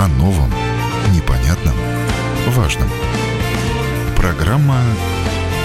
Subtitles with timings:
[0.00, 0.50] о новом,
[1.14, 1.74] непонятном,
[2.48, 2.88] важном.
[4.16, 4.78] Программа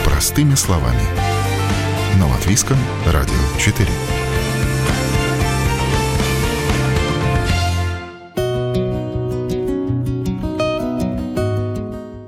[0.04, 1.00] «Простыми словами»
[2.20, 2.76] на Латвийском
[3.06, 3.88] радио 4.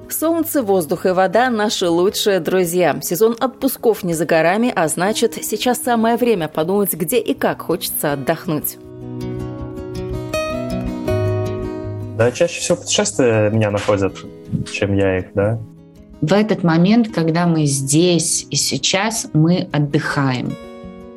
[0.09, 2.98] Солнце, воздух и вода– наши лучшие друзья.
[3.02, 8.13] Сезон отпусков не за горами, а значит, сейчас самое время подумать, где и как хочется
[8.13, 8.77] отдохнуть.
[12.17, 14.17] Да, чаще всего путешествия меня находят,
[14.71, 15.59] чем я их, да.
[16.21, 20.52] В этот момент, когда мы здесь и сейчас, мы отдыхаем.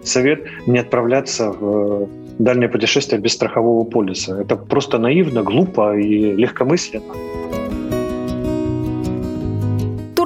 [0.02, 2.06] Совет не отправляться в
[2.38, 4.42] дальнее путешествие без страхового полиса.
[4.42, 7.14] Это просто наивно, глупо и легкомысленно.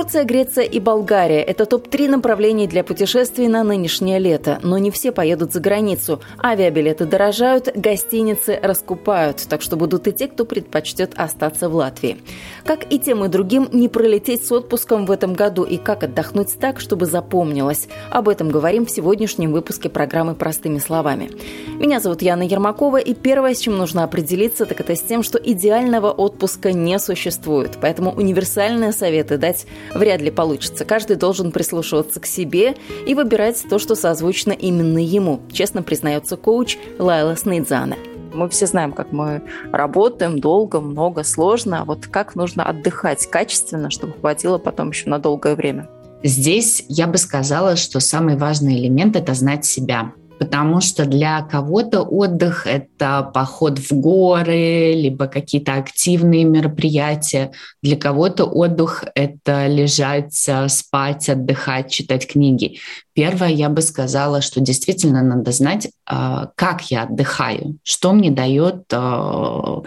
[0.05, 4.59] Турция, Греция и Болгария– это топ-3 направлений для путешествий на нынешнее лето.
[4.63, 6.21] Но не все поедут за границу.
[6.39, 9.47] Авиабилеты дорожают, гостиницы раскупают.
[9.49, 12.19] Так что будут и те, кто предпочтет остаться в Латвии.
[12.67, 16.59] Как и тем и другим, не пролететь с отпуском в этом году и как отдохнуть
[16.61, 17.89] так, чтобы запомнилось.
[18.11, 21.31] Об этом говорим в сегодняшнем выпуске программы «Простыми словами».
[21.79, 25.39] Меня зовут Яна Ермакова, и первое, с чем нужно определиться, так это с тем, что
[25.39, 27.79] идеального отпуска не существует.
[27.81, 30.85] Поэтому универсальные советы дать вряд ли получится.
[30.85, 36.77] Каждый должен прислушиваться к себе и выбирать то, что созвучно именно ему, честно признается коуч
[36.99, 37.97] Лайла Снейдзана.
[38.33, 41.85] Мы все знаем, как мы работаем долго, много, сложно.
[41.85, 45.89] Вот как нужно отдыхать качественно, чтобы хватило потом еще на долгое время.
[46.25, 52.03] Здесь я бы сказала, что самый важный элемент– это знать себя потому что для кого-то
[52.03, 57.53] отдых– это поход в горы, либо какие-то активные мероприятия.
[57.83, 62.79] Для кого-то отдых– это лежать, э, спать, отдыхать, читать книги.
[63.15, 68.93] Первое, я бы сказала, что действительно надо знать, а, как я отдыхаю, что мне дает
[68.93, 69.83] а,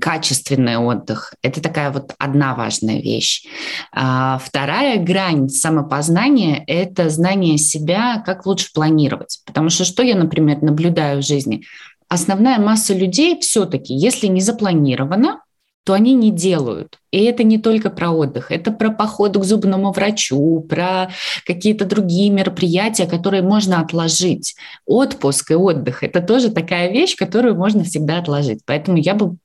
[0.00, 1.34] качественный отдых.
[1.42, 3.44] Это такая вот одна важная вещь.
[3.92, 9.40] А, вторая грань самопознания– это знание себя, как лучше планировать.
[9.44, 11.64] Потому что что я, например, наблюдаю в жизни?
[12.08, 15.40] Основная масса людей все-таки, если не запланировано,
[15.88, 16.98] то они не делают.
[17.12, 21.08] И это не только про отдых, это про поход к зубному врачу, про
[21.46, 24.54] какие-то другие мероприятия, которые можно отложить.
[24.84, 28.60] Отпуск и отдых– это тоже такая вещь, которую можно всегда отложить.
[28.66, 29.38] Поэтому я бы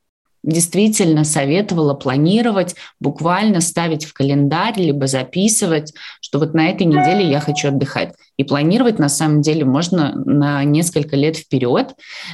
[0.44, 7.40] действительно советовала планировать, буквально ставить в календарь, либо записывать, что вот на этой неделе я
[7.40, 8.14] хочу отдыхать.
[8.36, 11.94] И планировать на самом деле можно на несколько лет вперед,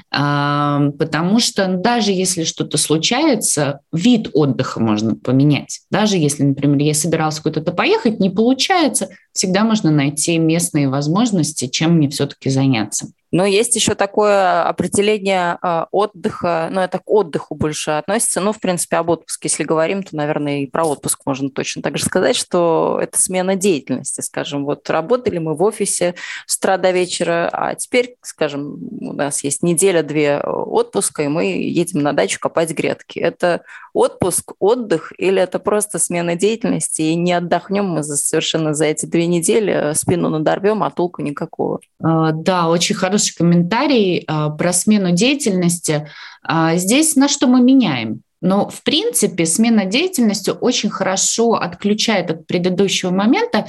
[0.10, 5.82] потому что даже если что-то случается, вид отдыха можно поменять.
[5.92, 11.98] Даже если, например, я собиралась куда-то поехать, не получается, всегда можно найти местные возможности, чем
[11.98, 13.08] мне все-таки заняться.
[13.32, 18.42] Но есть еще такое определение э, отдыха, ну, это к отдыху больше относится.
[18.42, 21.98] Ну, в принципе, об отпуске, если говорим, то, наверное, и про отпуск можно точно так
[21.98, 24.66] же сказать, что это смена деятельности, скажем.
[24.66, 26.16] Вот работали мы в офисе
[26.48, 32.02] с утра до вечера, а теперь, скажем, у нас есть неделя-две отпуска, и мы едем
[32.02, 33.20] на дачу копать грядки.
[33.20, 33.62] Это
[33.94, 39.28] отпуск, отдых или это просто смена деятельности, и не отдохнем мы совершенно за эти две
[39.28, 41.80] недели, э, спину надорвем, а толку никакого.
[42.02, 46.08] А, да, очень хороший комментарий а, про смену деятельности.
[46.44, 48.22] А, здесь на что мы меняем?
[48.42, 53.68] Но, в принципе, смена деятельности очень хорошо отключает от предыдущего момента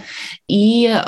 [0.48, 1.02] и э,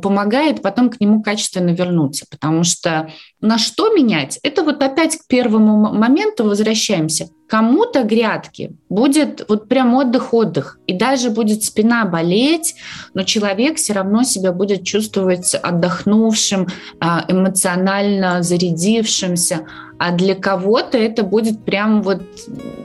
[0.00, 2.26] помогает потом к нему качественно вернуться.
[2.30, 4.38] Потому что на что менять?
[4.42, 7.28] Это вот опять к первому моменту возвращаемся.
[7.48, 12.74] Кому-то грядки будет вот прям отдых-отдых, и даже будет спина болеть,
[13.14, 16.66] но человек все равно себя будет чувствовать отдохнувшим,
[17.00, 19.66] а, эмоционально зарядившимся.
[19.98, 22.22] А для кого-то это будет прям вот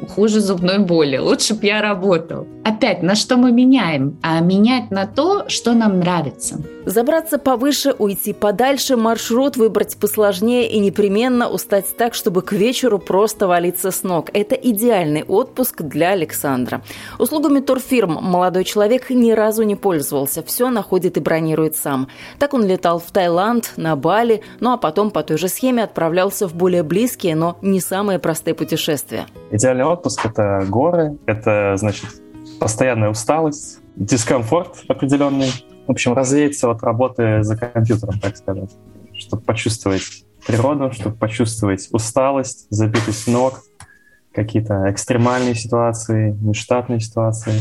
[0.10, 1.18] хуже зубной боли.
[1.18, 2.48] Лучше бы я работал.
[2.64, 4.18] Опять, на что мы меняем?
[4.22, 6.62] А менять на то, что нам нравится.
[6.86, 13.48] Забраться повыше, уйти подальше, маршрут выбрать посложнее и непременно устать так, чтобы к вечеру просто
[13.48, 14.30] валиться с ног.
[14.34, 16.82] Это идеальный отпуск для Александра.
[17.20, 20.42] Услугами турфирм молодой человек ни разу не пользовался.
[20.42, 22.08] Все находит и бронирует сам.
[22.40, 26.48] Так он летал в Таиланд, на Бали, ну а потом по той же схеме отправлялся
[26.48, 29.26] в более близкие, но не самые простые путешествия.
[29.52, 32.23] Идеальный отпуск– это горы, это, значит,
[32.60, 35.52] постоянная усталость, дискомфорт определенный,
[35.88, 38.72] в общем, развеяться от работы за компьютером, так сказать,
[39.14, 43.62] чтобы почувствовать природу, чтобы почувствовать усталость, забитость ног,
[44.34, 47.54] какие-то экстремальные ситуации, нештатные ситуации,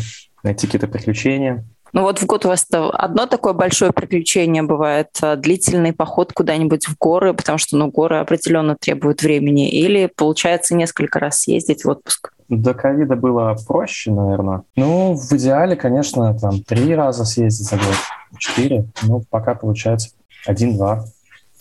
[0.43, 1.65] найти какие-то приключения.
[1.93, 6.87] Ну вот в год у вас одно такое большое приключение бывает, а, длительный поход куда-нибудь
[6.87, 11.91] в горы, потому что ну, горы определенно требуют времени, или получается несколько раз съездить в
[11.91, 12.33] отпуск?
[12.57, 14.63] До ковида было проще, наверное.
[14.77, 17.97] Ну, в идеале, конечно, там три раза съездить за год,
[18.39, 18.85] четыре.
[19.03, 20.11] Ну, пока получается
[20.47, 21.05] один-два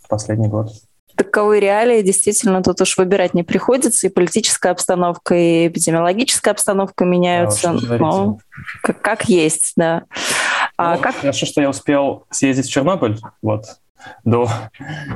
[0.10, 0.74] последний год
[1.24, 7.74] таковые реалии действительно тут уж выбирать не приходится, и политическая обстановка, и эпидемиологическая обстановка меняются.
[7.88, 8.40] Да, но
[8.82, 10.04] как, как есть, да.
[10.78, 11.16] А ну, как...
[11.16, 13.66] Хорошо, что я успел съездить в Чернобыль, вот,
[14.24, 14.50] до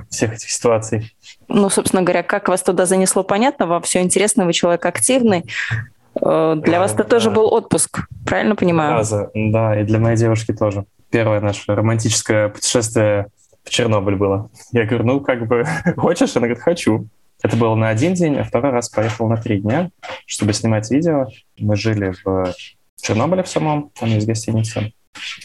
[0.10, 1.16] всех этих ситуаций.
[1.48, 5.46] Ну, собственно говоря, как вас туда занесло, понятно, вам все интересно, вы человек активный.
[6.22, 7.10] Э, для вас это да.
[7.10, 8.94] тоже был отпуск, правильно понимаю?
[8.94, 10.86] Раза, да, и для моей девушки тоже.
[11.10, 13.28] Первое наше романтическое путешествие
[13.64, 14.50] в Чернобыль было.
[14.72, 15.66] Я говорю, ну, как бы,
[15.98, 16.36] хочешь?
[16.36, 17.08] Она говорит, хочу.
[17.42, 19.92] Это было на один день, а второй раз поехал на три дня,
[20.26, 21.28] чтобы снимать видео.
[21.60, 22.54] Мы жили в
[23.02, 24.92] Чернобыле в самом, там есть гостиница.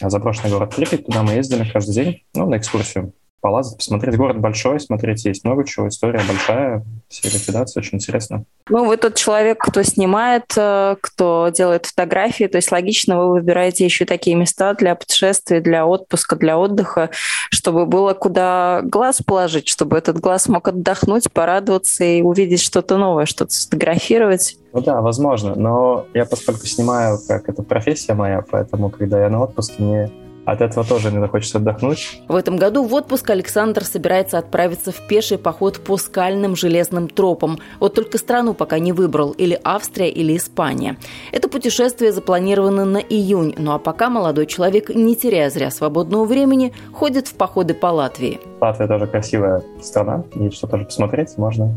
[0.01, 4.15] А заброшенный город Припять, туда мы ездили каждый день, ну, на экскурсию полазать, посмотреть.
[4.15, 8.45] Город большой, смотреть есть много чего, история большая, все ликвидации, очень интересно.
[8.69, 13.83] Ну, вы тот человек, кто снимает, э, кто делает фотографии, то есть логично вы выбираете
[13.83, 17.09] еще такие места для путешествий, для отпуска, для отдыха,
[17.49, 23.25] чтобы было куда глаз положить, чтобы этот глаз мог отдохнуть, порадоваться и увидеть что-то новое,
[23.25, 24.57] что-то сфотографировать.
[24.73, 29.43] Ну да, возможно, но я поскольку снимаю, как это профессия моя, поэтому, когда я на
[29.43, 30.11] отпуске, мне
[30.51, 32.21] от этого тоже иногда хочется отдохнуть.
[32.27, 37.59] В этом году в отпуск Александр собирается отправиться в пеший поход по скальным железным тропам.
[37.79, 40.97] Вот только страну пока не выбрал, или Австрия, или Испания.
[41.31, 46.73] Это путешествие запланировано на июнь, ну а пока молодой человек, не теряя зря свободного времени,
[46.93, 48.39] ходит в походы по Латвии.
[48.59, 51.75] Латвия тоже красивая страна, есть что тоже посмотреть, можно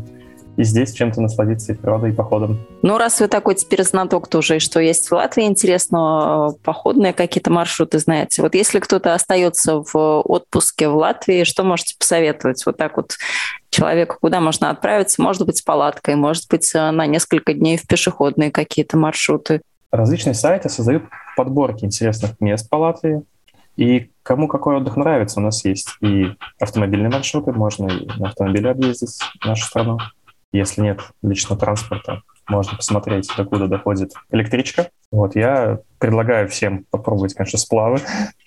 [0.57, 2.59] и здесь чем-то насладиться и природой, и походом.
[2.81, 7.51] Ну, раз вы такой теперь знаток тоже, что есть в Латвии интересно, э, походные какие-то
[7.51, 8.41] маршруты знаете.
[8.41, 12.65] Вот если кто-то остается в отпуске в Латвии, что можете посоветовать?
[12.65, 13.17] Вот так вот
[13.69, 15.21] человеку, куда можно отправиться?
[15.21, 19.61] Может быть, с палаткой, может быть, э, на несколько дней в пешеходные какие-то маршруты.
[19.91, 21.03] Различные сайты создают
[21.35, 23.23] подборки интересных мест по Латвии.
[23.77, 28.69] И кому какой отдых нравится, у нас есть и автомобильные маршруты, можно и на автомобиле
[28.69, 29.97] объездить нашу страну.
[30.55, 34.89] Если нет личного транспорта, можно посмотреть, докуда доходит электричка.
[35.11, 37.99] Вот, я предлагаю всем попробовать, конечно, сплавы.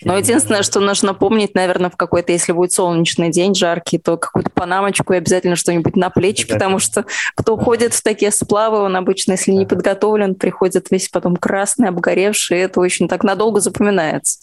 [0.04, 4.50] Но единственное, что нужно помнить, наверное, в какой-то, если будет солнечный день, жаркий, то какую-то
[4.50, 9.32] панамочку и обязательно что-нибудь на плечи, потому что кто ходит в такие сплавы, он обычно,
[9.32, 14.38] если не подготовлен, приходит весь потом красный, обгоревший, и это очень так надолго запоминается.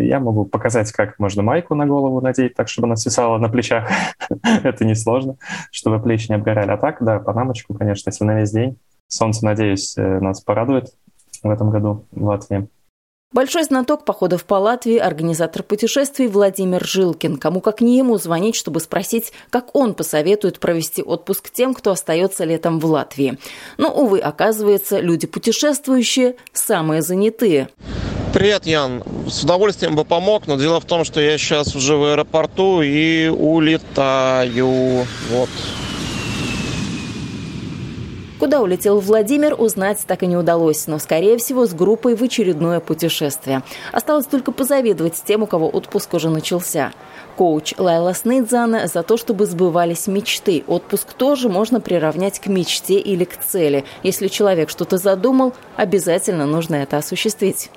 [0.00, 3.88] Я могу показать, как можно майку на голову надеть, так, чтобы она свисала на плечах.
[4.62, 5.36] Это несложно,
[5.70, 6.70] чтобы плечи не обгорали.
[6.70, 8.78] А так, да, панамочку, конечно, если на весь день.
[9.08, 10.94] Солнце, надеюсь, э, нас порадует
[11.42, 12.68] в этом году в Латвии.
[13.34, 17.36] Большой знаток походов по Латвии, организатор путешествий Владимир Жилкин.
[17.36, 22.44] Кому как не ему звонить, чтобы спросить, как он посоветует провести отпуск тем, кто остается
[22.44, 23.36] летом в Латвии.
[23.76, 27.70] Но, увы, оказывается, люди путешествующие самые занятые.
[28.34, 29.04] Привет, Ян.
[29.28, 33.28] С удовольствием бы помог, но дело в том, что я сейчас уже в аэропорту и
[33.28, 35.06] улетаю.
[35.30, 35.48] Вот.
[38.40, 42.80] Куда улетел Владимир, узнать так и не удалось, но, скорее всего, с группой в очередное
[42.80, 43.62] путешествие.
[43.92, 46.90] Осталось только позавидовать тем, у кого отпуск уже начался.
[47.36, 50.64] Коуч Лайла Снейдзана за то, чтобы сбывались мечты.
[50.66, 53.84] Отпуск тоже можно приравнять к мечте или к цели.
[54.02, 57.70] Если человек что-то задумал, обязательно нужно это осуществить.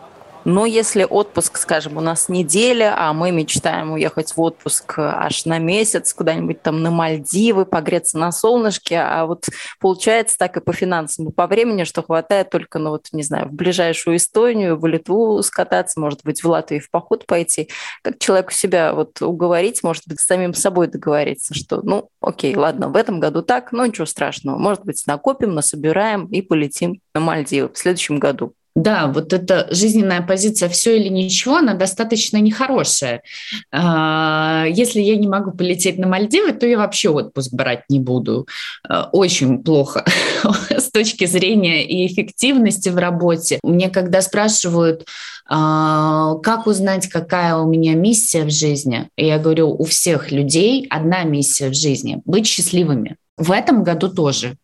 [0.49, 5.59] Но если отпуск, скажем, у нас неделя, а мы мечтаем уехать в отпуск аж на
[5.59, 9.49] месяц, куда-нибудь там на Мальдивы, погреться на солнышке, а вот
[9.81, 13.49] получается так и по финансам, и по времени, что хватает только, ну вот, не знаю,
[13.49, 17.67] в ближайшую Эстонию, в Литву скататься, может быть, в Латвию в поход пойти.
[18.01, 22.87] Как человеку себя вот уговорить, может быть, с самим собой договориться, что, ну, окей, ладно,
[22.87, 24.57] в этом году так, но ничего страшного.
[24.57, 28.53] Может быть, накопим, насобираем и полетим на Мальдивы в следующем году.
[28.77, 33.23] Да, вот эта жизненная позиция «все или ничего», она достаточно нехорошая.
[33.71, 38.47] А, если я не могу полететь на Мальдивы, то я вообще отпуск брать не буду.
[38.87, 40.05] А, очень плохо
[40.69, 43.59] с точки зрения и эффективности в работе.
[43.63, 45.07] Мне когда спрашивают,
[45.49, 51.23] а, как узнать, какая у меня миссия в жизни, я говорю, у всех людей одна
[51.23, 53.15] миссия в жизни– быть счастливыми.
[53.37, 54.55] В этом году тоже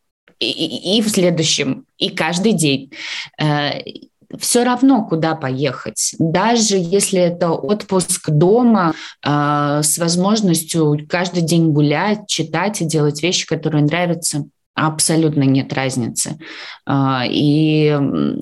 [0.51, 2.91] и, и в следующем, и каждый день.
[3.39, 3.79] Э,
[4.39, 6.15] Все равно, куда поехать.
[6.17, 13.45] Даже если это отпуск дома э, с возможностью каждый день гулять, читать и делать вещи,
[13.45, 14.45] которые нравятся.
[14.75, 16.39] Абсолютно нет разницы.
[16.85, 17.89] А, и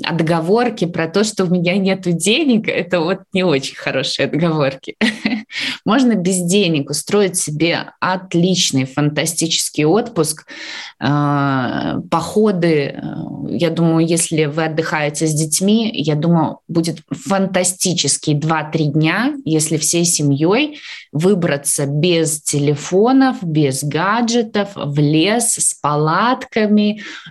[0.06, 4.96] отговорки про то, что у меня нет денег, это вот не очень хорошие отговорки.
[5.86, 10.46] Можно без денег устроить себе отличный, фантастический отпуск.
[11.00, 13.02] А, походы, э,
[13.50, 20.06] я думаю, если вы отдыхаете с детьми, я думаю, будет фантастический 2-3 дня, если всей
[20.06, 20.80] семьей
[21.12, 26.21] выбраться без телефонов, без гаджетов, в лес с палатками,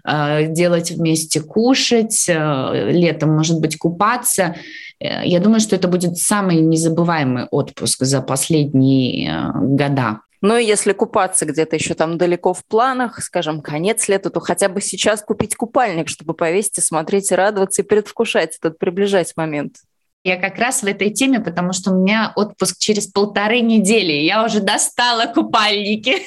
[0.05, 4.57] э, делать вместе кушать, э, летом, может быть, купаться.
[4.99, 10.21] Э, я думаю, что это будет самый незабываемый отпуск за последние года.
[10.43, 14.81] Но если купаться где-то еще там далеко в планах, скажем, конец лета, то хотя бы
[14.81, 19.77] сейчас купить купальник, чтобы повесить и смотреть, и радоваться, и предвкушать этот, приближать момент.
[20.23, 24.13] Я как раз в этой теме, потому что у меня отпуск через полторы недели.
[24.13, 26.19] Я уже достала купальники.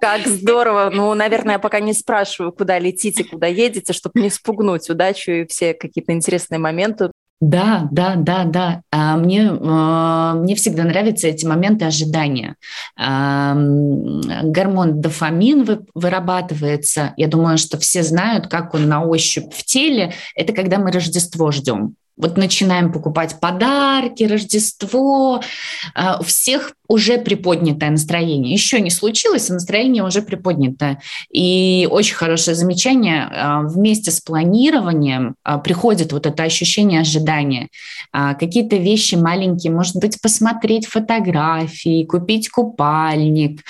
[0.00, 0.90] Как здорово.
[0.92, 5.46] Ну, наверное, я пока не спрашиваю, куда летите, куда едете, чтобы не спугнуть удачу и
[5.46, 7.10] все какие-то интересные моменты.
[7.40, 8.82] Да, да, да, да.
[8.92, 12.54] А мне, а, мне всегда нравятся эти моменты ожидания.
[12.96, 17.12] А, гормон дофамин вы, вырабатывается.
[17.16, 20.12] Я думаю, что все знают, как он на ощупь в теле.
[20.36, 21.96] Это когда мы Рождество ждем.
[22.16, 25.42] Вот начинаем покупать подарки, Рождество,
[26.20, 28.52] у всех уже приподнятое настроение.
[28.52, 31.00] Еще не случилось, а настроение уже приподнятое.
[31.32, 33.28] И очень хорошее замечание.
[33.30, 37.68] А, вместе с планированием а, приходит вот это ощущение ожидания.
[38.12, 43.62] А, какие-то вещи маленькие, может быть, посмотреть фотографии, купить купальник,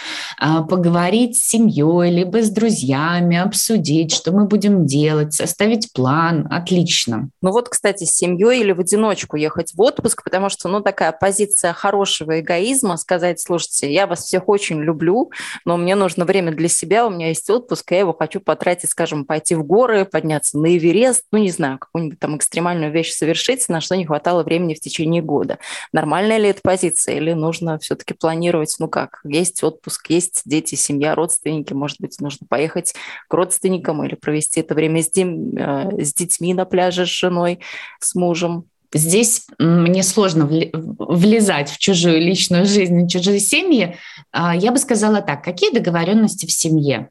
[0.69, 6.49] поговорить с семьей, либо с друзьями, обсудить, что мы будем делать, составить план.
[6.51, 7.29] Отлично.
[7.43, 11.13] Ну вот, кстати, с семьей или в одиночку ехать в отпуск, потому что, ну, такая
[11.13, 15.31] позиция хорошего эгоизма, сказать, слушайте, я вас всех очень люблю,
[15.65, 19.25] но мне нужно время для себя, у меня есть отпуск, я его хочу потратить, скажем,
[19.25, 23.81] пойти в горы, подняться на Эверест, ну, не знаю, какую-нибудь там экстремальную вещь совершить, на
[23.81, 25.59] что не хватало времени в течение года.
[25.93, 31.15] Нормальная ли эта позиция или нужно все-таки планировать, ну как, есть отпуск, есть дети, семья,
[31.15, 32.95] родственники, может быть, нужно поехать
[33.29, 37.61] к родственникам или провести это время с, дем, э, с детьми на пляже с женой,
[38.01, 38.67] с мужем.
[38.95, 43.97] Здесь мне сложно влезать в чужую личную жизнь, в чужие семьи.
[44.31, 47.09] А, я бы сказала так, какие договоренности в семье?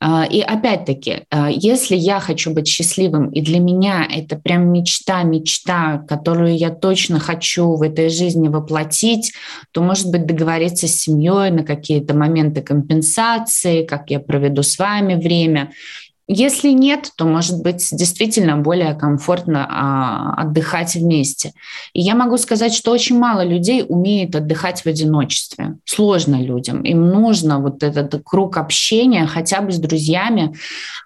[0.00, 5.24] А, и опять-таки, а, если я хочу быть счастливым, и для меня это прям мечта,
[5.24, 9.32] мечта, которую я точно хочу в этой жизни воплотить,
[9.72, 15.14] то, может быть, договориться с семьей на какие-то моменты компенсации, как я проведу с вами
[15.14, 15.72] время–
[16.28, 21.52] если нет, то, может быть, действительно более комфортно а, отдыхать вместе.
[21.92, 25.76] И я могу сказать, что очень мало людей умеет отдыхать в одиночестве.
[25.84, 26.82] Сложно людям.
[26.82, 30.56] Им нужно вот этот круг общения хотя бы с друзьями.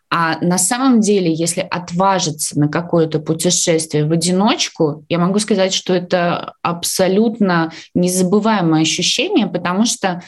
[0.09, 5.93] А на самом деле, если отважиться на какое-то путешествие в одиночку, я могу сказать, что
[5.93, 10.23] это абсолютно незабываемое ощущение, потому что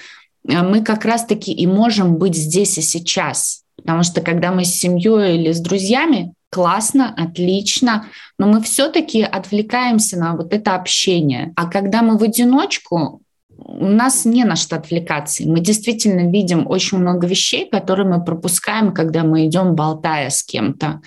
[0.46, 4.74] э, мы как раз-таки и можем быть здесь и сейчас– Потому что когда мы с
[4.74, 8.06] семьей или с друзьями, классно, отлично,
[8.38, 11.52] но мы все-таки отвлекаемся на вот это общение.
[11.56, 13.21] А когда мы в одиночку,
[13.58, 15.46] у нас не на что отвлекаться.
[15.46, 21.00] Мы действительно видим очень много вещей, которые мы пропускаем, когда мы идем болтая с кем-то.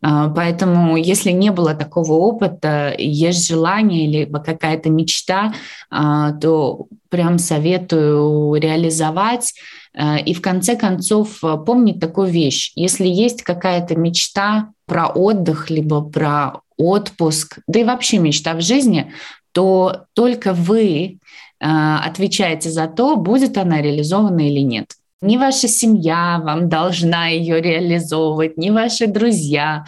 [0.00, 5.54] А, поэтому, если не было такого опыта, есть желание либо какая-то мечта,
[5.90, 9.54] а, то прям советую реализовать
[9.94, 12.72] Э, и в конце концов помнить такую вещь.
[12.74, 19.12] Если есть какая-то мечта про отдых, либо про отпуск, да и вообще мечта в жизни,
[19.52, 21.16] то только вы э,
[21.60, 24.92] отвечаете за то, будет она реализована или нет.
[25.22, 29.84] Не ваша семья вам должна ее реализовывать, не ваши друзья.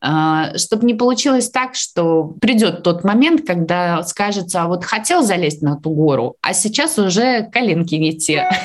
[0.00, 5.62] А, чтобы не получилось так, что придет тот момент, когда скажется, а вот хотел залезть
[5.62, 8.48] на ту гору, а сейчас уже коленки не те.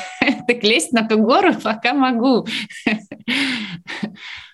[0.48, 2.46] Так лезть на ту гору пока могу.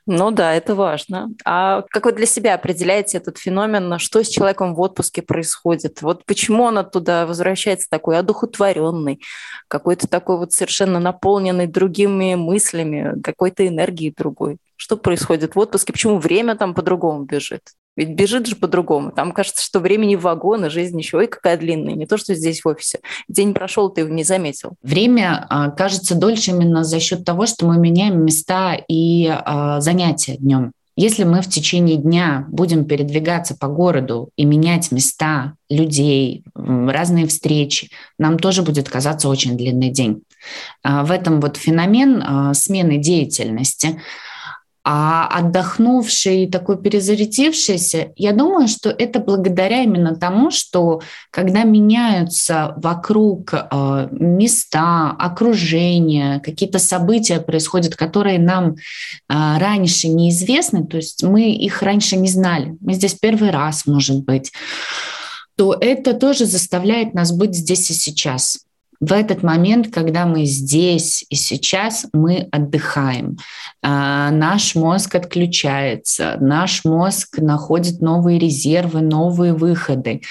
[0.10, 1.32] Ну да, это важно.
[1.44, 4.00] А как вы для себя определяете этот феномен?
[4.00, 6.02] Что с человеком в отпуске происходит?
[6.02, 9.22] Вот почему он оттуда возвращается такой одухотворенный,
[9.68, 14.60] какой-то такой вот совершенно наполненный другими мыслями, какой-то энергией другой?
[14.78, 15.92] Что происходит в отпуске?
[15.92, 17.64] Почему время там по-другому бежит?
[17.98, 19.12] Ведь бежит же по-другому.
[19.12, 21.96] Там кажется, что времени в вагон, и жизнь еще и какая длинная.
[21.96, 23.00] Не то, что здесь в офисе.
[23.27, 24.74] День прошел, ты его не заметил.
[24.84, 30.38] Время а, кажется дольше именно за счет того, что мы меняем места и а, занятия
[30.38, 30.72] днем.
[30.96, 37.89] Если мы в течение дня будем передвигаться по городу и менять места, людей, разные встречи,
[38.18, 40.24] нам тоже будет казаться очень длинный день.
[40.84, 44.01] В этом вот феномен смены деятельности.
[44.89, 53.53] А отдохнувший такой перезарядившийся, я думаю, что это благодаря именно тому, что когда меняются вокруг
[53.53, 58.75] э, места, окружение, какие-то события происходят, которые нам э,
[59.27, 64.53] раньше неизвестны, то есть мы их раньше не знали, мы здесь первый раз, может быть,
[65.58, 68.60] то это тоже заставляет нас быть здесь и сейчас
[69.00, 73.38] в этот момент, когда мы здесь и сейчас, мы отдыхаем.
[73.84, 80.22] А, наш мозг отключается, наш мозг находит новые резервы, новые выходы.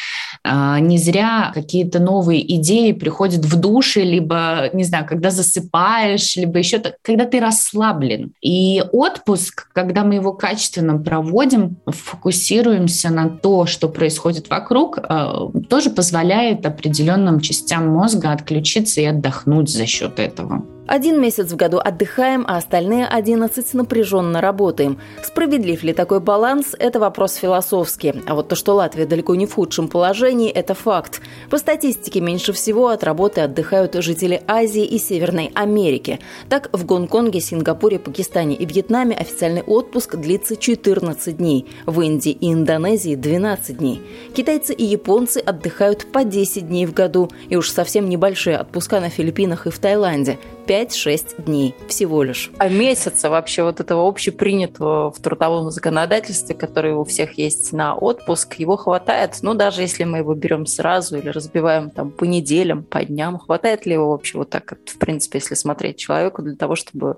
[0.43, 6.59] А, не зря какие-то новые идеи приходят в душе, либо, не знаю, когда засыпаешь, либо
[6.59, 8.33] еще когда ты расслаблен.
[8.41, 15.91] И отпуск, когда мы его качественно проводим, фокусируемся на то, что происходит вокруг, а, тоже
[15.91, 20.65] позволяет определенным частям мозга отключиться отключиться и отдохнуть за счет этого.
[20.87, 25.01] Один месяц в году отдыхаем, а остальные 11 напряженно работаем.
[25.21, 28.23] Справедлив ли такой баланс– это вопрос философский.
[28.27, 31.21] А вот то, что Латвия далеко не в худшем положении– это факт.
[31.51, 36.21] По статистике, меньше всего от работы отдыхают жители Азии и Северной Америки.
[36.49, 41.67] Так, в Гонконге, Сингапуре, Пакистане и Вьетнаме официальный отпуск длится 14 дней.
[41.87, 44.03] В Индии и Индонезии– 12 дней.
[44.37, 47.29] Китайцы и японцы отдыхают по 10 дней в году.
[47.49, 52.51] И уж совсем небольшие отпуска на Филиппинах и в Таиланде– 5-6 дней всего лишь.
[52.59, 58.55] А месяца вообще вот этого общепринятого в трудовом законодательстве, который у всех есть на отпуск,
[58.55, 59.39] его хватает?
[59.43, 63.87] Ну, даже если мы его берем сразу или разбиваем там по неделям, по дням, хватает
[63.87, 67.17] ли его вообще вот так, в принципе, если смотреть человеку для того, чтобы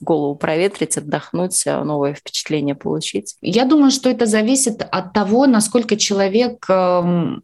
[0.00, 3.36] голову проветрить, отдохнуть, новое впечатление получить?
[3.40, 7.40] Я думаю, что это зависит от того, насколько человек эм,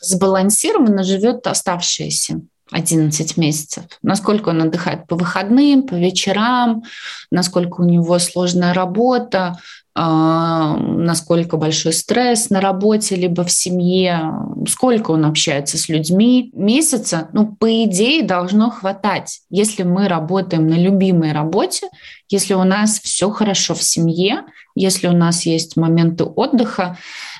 [0.00, 2.42] сбалансированно живет оставшиеся.
[2.70, 3.84] 11 месяцев.
[4.02, 6.82] Насколько он отдыхает по выходным, по вечерам,
[7.30, 9.58] насколько у него сложная работа,
[10.00, 14.32] а, насколько большой стресс на работе либо в семье,
[14.68, 16.52] сколько он общается с людьми.
[16.54, 19.40] Месяца, ну, по идее, должно хватать.
[19.50, 21.88] Если мы работаем на любимой работе,
[22.28, 24.44] если у нас все хорошо в семье,
[24.76, 26.96] если у нас есть моменты отдыха,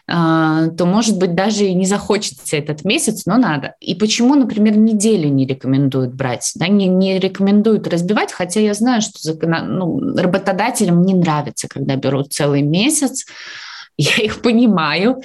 [0.09, 3.75] то, может быть, даже и не захочется этот месяц, но надо.
[3.81, 9.03] И почему, например, неделю не рекомендуют брать, да, не, не рекомендуют разбивать, хотя я знаю,
[9.03, 9.51] что закон...
[9.67, 13.27] ну, работодателям не нравится, когда берут целый месяц,
[13.99, 15.21] я их понимаю.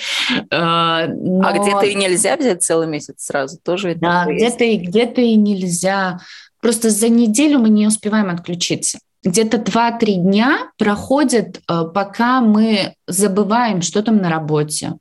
[0.52, 1.48] А, но...
[1.48, 6.20] А где-то и нельзя взять целый месяц сразу, тоже Да, где-то и, где-то и нельзя.
[6.60, 13.82] Просто за неделю мы не успеваем отключиться где-то 2-3 дня проходят, э, пока мы забываем,
[13.82, 14.94] что там на работе,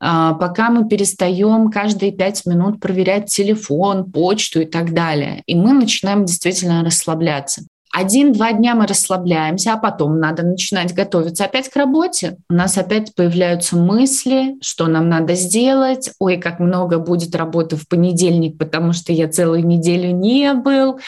[0.00, 5.42] э, пока мы перестаем каждые 5 минут проверять телефон, почту и так далее.
[5.46, 7.62] И мы начинаем действительно расслабляться.
[7.90, 12.36] Один-два дня мы расслабляемся, а потом надо начинать готовиться опять к работе.
[12.50, 16.10] У нас опять появляются мысли, что нам надо сделать.
[16.18, 21.00] Ой, как много будет работы в понедельник, потому что я целую неделю не был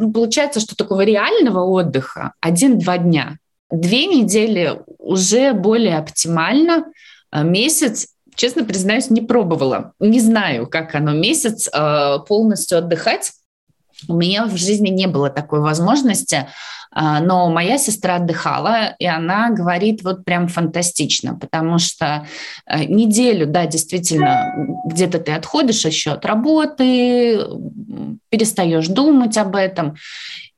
[0.00, 3.38] ну, получается, что такого реального отдыха один-два дня.
[3.70, 6.86] Две недели уже более оптимально.
[7.30, 9.92] А месяц, честно признаюсь, не пробовала.
[10.00, 13.32] Не знаю, как оно месяц а, полностью отдыхать.
[14.08, 16.48] У меня в жизни не было такой возможности.
[16.92, 22.26] А, но моя сестра отдыхала, и она говорит вот прям фантастично, потому что
[22.66, 24.52] э, неделю, да, действительно,
[24.86, 27.38] где-то ты отходишь еще от работы,
[28.28, 29.94] перестаешь думать об этом,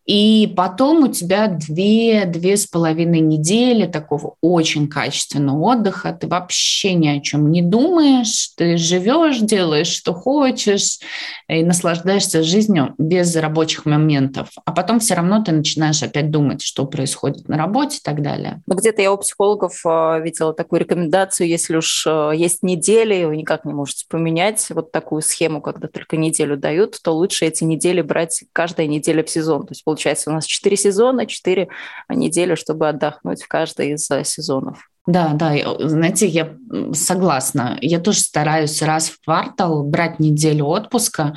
[0.04, 6.12] и потом у тебя две, две с половиной недели такого очень качественного отдыха.
[6.12, 10.98] Ты вообще ни о чем не думаешь, ты живешь, делаешь, что хочешь,
[11.48, 14.48] и наслаждаешься жизнью без рабочих моментов.
[14.64, 18.60] А потом все равно ты начинаешь опять думать, что происходит на работе и так далее.
[18.66, 23.36] Но где-то я у психологов э, видела такую рекомендацию, если уж э, есть недели, вы
[23.36, 28.00] никак не можете поменять вот такую схему, когда только неделю дают, то лучше эти недели
[28.02, 29.66] брать каждая неделя в сезон.
[29.66, 31.68] То есть получается у нас 4 сезона, 4
[32.08, 34.88] недели, чтобы отдохнуть в каждой из э, сезонов.
[35.06, 36.54] Да, да, знаете, я
[36.94, 37.76] согласна.
[37.82, 41.34] Я тоже стараюсь раз в квартал брать неделю отпуска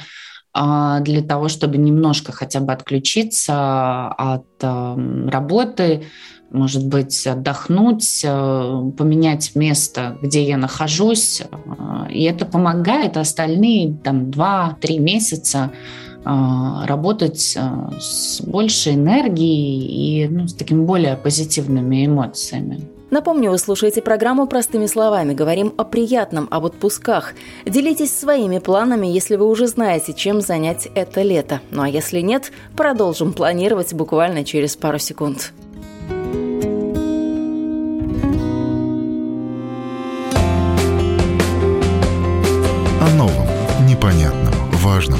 [0.53, 6.03] а, для того, чтобы немножко хотя бы отключиться от эм, работы,
[6.51, 11.41] может быть, отдохнуть, э, поменять место, где я нахожусь.
[11.41, 13.17] Э, и это помогает.
[13.17, 15.71] Остальные там 2-3 месяца
[16.25, 17.57] работать
[17.99, 22.89] с большей энергией и ну, с такими более позитивными эмоциями.
[23.11, 25.33] Напомню, вы слушаете программу «Простыми словами».
[25.33, 27.33] Говорим о приятном, об отпусках.
[27.65, 31.61] Делитесь своими планами, если вы уже знаете, чем занять это лето.
[31.69, 35.53] Ну а если нет, продолжим планировать буквально через пару секунд.
[42.99, 43.47] О новом,
[43.87, 45.19] непонятном, важном.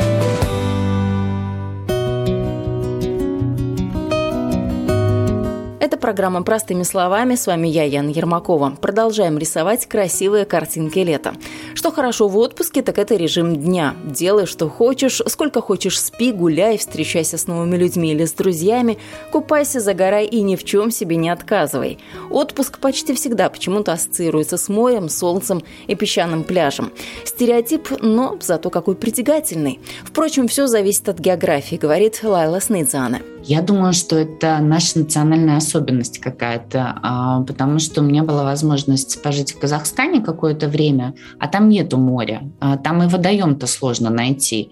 [6.11, 7.35] Программа «Простыми словами».
[7.35, 8.75] С вами я, Яна Ермакова.
[8.81, 11.33] Продолжаем рисовать красивые картинки лета.
[11.73, 13.95] Что хорошо в отпуске, так это режим дня.
[14.03, 18.97] Делай, что хочешь, сколько хочешь спи, гуляй, встречайся с новыми людьми или с друзьями,
[19.31, 21.97] купайся, загорай и ни в чем себе не отказывай.
[22.29, 26.91] Отпуск почти всегда почему-то ассоциируется с морем, солнцем и песчаным пляжем.
[27.23, 29.79] Стереотип, но зато какой притягательный.
[30.03, 33.21] Впрочем, все зависит от географии, говорит Лайла Снейдзане.
[33.43, 39.21] Я думаю, что это наша национальная особенность какая-то, а, потому что у меня была возможность
[39.23, 44.71] пожить в Казахстане какое-то время, а там нету моря, а, там и водоем-то сложно найти.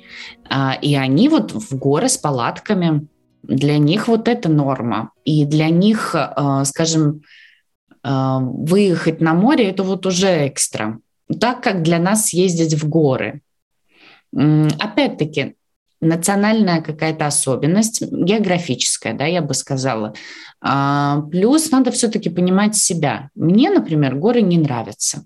[0.49, 3.07] А, и они вот в горы с палатками,
[3.41, 5.11] для них вот это норма.
[5.23, 6.13] И для них,
[6.65, 7.21] скажем,
[8.03, 10.99] выехать на море– это вот уже экстра.
[11.39, 13.41] Так как для нас ездить в горы.
[14.33, 15.55] Опять-таки,
[16.01, 20.13] национальная какая-то особенность, географическая, да, я бы сказала.
[20.61, 23.29] А, плюс надо все-таки понимать себя.
[23.35, 25.25] Мне, например, горы не нравятся.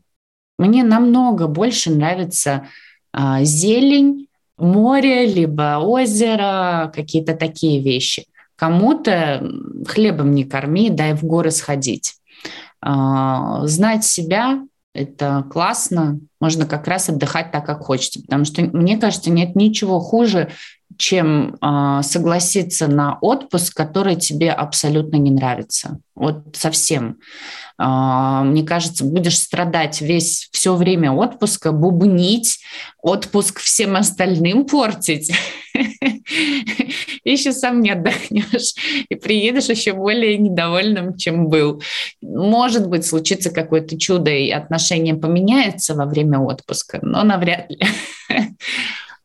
[0.58, 2.68] Мне намного больше нравится
[3.12, 8.26] а, зелень, море, либо озеро, какие-то такие вещи.
[8.56, 9.44] Кому-то
[9.88, 12.16] хлебом не корми, дай в горы сходить.
[12.82, 18.22] А, знать себя это классно, можно как раз отдыхать так, как хочется.
[18.22, 20.52] Потому что, мне кажется, нет ничего хуже,
[20.98, 26.00] чем э, согласиться на отпуск, который тебе абсолютно не нравится.
[26.16, 27.18] Вот совсем.
[27.80, 32.60] Э, мне кажется, будешь страдать весь все время отпуска, бубнить,
[33.02, 35.32] отпуск всем остальным портить.
[37.24, 38.76] еще сам не отдохнешь,
[39.10, 41.82] и приедешь еще более недовольным, чем был.
[42.22, 47.80] Может быть, случится какое-то чудо, и отношения поменяются во время отпуска, но навряд ли.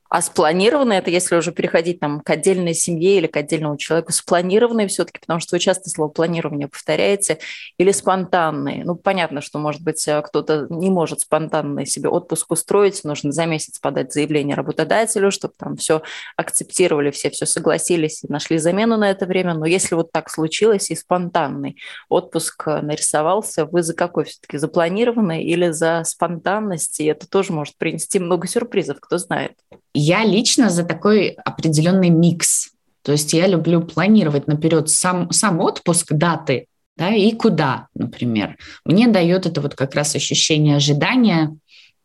[0.08, 4.88] А спланированно это, если уже переходить там, к отдельной семье или к отдельному человеку, спланированные
[4.88, 7.38] все-таки, потому что вы часто слово планирование повторяете,
[7.76, 8.84] или спонтанные?
[8.84, 13.44] Ну, понятно, что, может быть, э, кто-то не может спонтанно себе отпуск устроить, нужно за
[13.44, 16.02] месяц подать заявление работодателю, чтобы там все
[16.36, 19.54] акцептировали, все все согласились и нашли замену на это время.
[19.54, 21.76] Но если вот так случилось и спонтанный
[22.08, 24.56] отпуск э, нарисовался, вы за какой все-таки?
[24.56, 27.00] Запланированный или за спонтанность?
[27.00, 29.52] И это тоже может принести много сюрпризов, кто знает.
[30.00, 32.70] Я лично за такой определенный микс.
[33.02, 38.56] То есть я люблю планировать наперед сам, сам отпуск, даты, да, и куда, например.
[38.84, 41.56] Мне дает это вот как раз ощущение ожидания,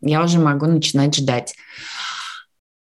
[0.01, 1.53] я уже могу начинать ждать.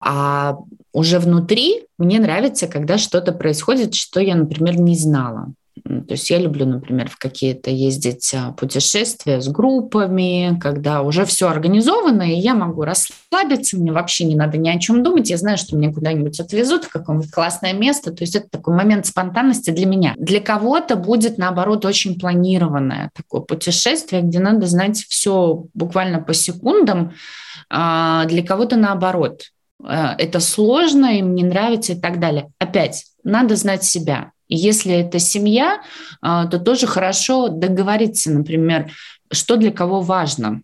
[0.01, 0.57] А
[0.91, 5.53] уже внутри мне нравится, когда что-то происходит, что я, например, не знала.
[5.83, 11.49] То есть я люблю, например, в какие-то ездить а, путешествия с группами, когда уже все
[11.49, 15.57] организовано, и я могу расслабиться, мне вообще не надо ни о чем думать, я знаю,
[15.57, 19.85] что меня куда-нибудь отвезут в какое-нибудь классное место, то есть это такой момент спонтанности для
[19.85, 20.13] меня.
[20.17, 27.13] Для кого-то будет, наоборот, очень планированное такое путешествие, где надо знать все буквально по секундам,
[27.69, 29.51] а для кого-то наоборот.
[29.83, 32.49] А, это сложно, им не нравится и так далее.
[32.59, 34.31] Опять, надо знать себя.
[34.49, 35.81] Если это семья,
[36.21, 38.91] а, то тоже хорошо договориться, например,
[39.31, 40.61] что для кого важно.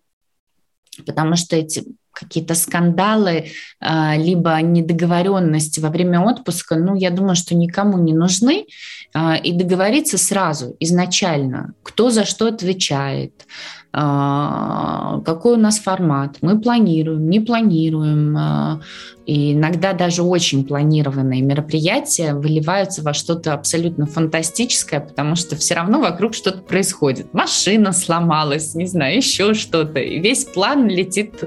[1.06, 3.46] Потому что эти какие-то скандалы,
[3.80, 8.66] а, либо недоговоренности во время отпуска, ну, я думаю, что никому не нужны.
[9.12, 13.46] А, и договориться сразу, изначально, кто за что отвечает,
[13.92, 18.80] а, какой у нас формат, мы планируем, не планируем.
[19.26, 26.00] И иногда даже очень планированные мероприятия выливаются во что-то абсолютно фантастическое, потому что все равно
[26.00, 27.32] вокруг что-то происходит.
[27.32, 29.98] Машина сломалась, не знаю, еще что-то.
[29.98, 31.42] И весь план летит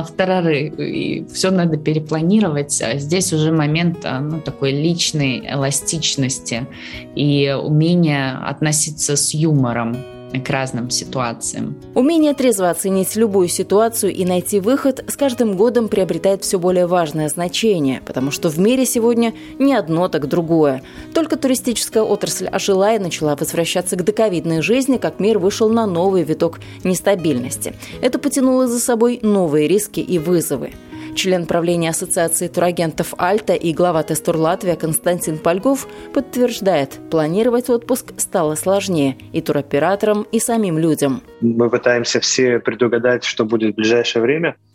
[0.00, 0.68] в тарары.
[0.68, 2.82] И все надо перепланировать.
[2.94, 6.66] Здесь уже момент ну, такой личной эластичности
[7.14, 9.96] и умения относиться с юмором
[10.40, 11.76] к разным ситуациям.
[11.94, 17.28] Умение трезво оценить любую ситуацию и найти выход с каждым годом приобретает все более важное
[17.28, 20.82] значение, потому что в мире сегодня не одно, так другое.
[21.14, 26.22] Только туристическая отрасль ожила и начала возвращаться к доковидной жизни, как мир вышел на новый
[26.22, 27.74] виток нестабильности.
[28.00, 30.72] Это потянуло за собой новые риски и вызовы.
[31.14, 38.54] Член правления Ассоциации турагентов «Альта» и глава Тестур Латвия Константин Польгов подтверждает, планировать отпуск стало
[38.54, 41.22] сложнее и туроператорам, и самим людям.
[41.40, 44.56] Мы пытаемся все предугадать, что будет в ближайшее время–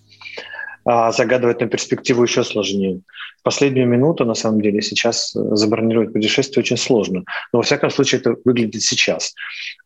[0.89, 3.01] а загадывать на перспективу еще сложнее.
[3.39, 7.25] В последнюю минуту, на самом деле, сейчас э, забронировать путешествие очень сложно.
[7.51, 9.35] Но, во всяком случае, это выглядит сейчас.